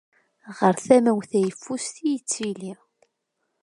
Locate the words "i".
2.05-2.07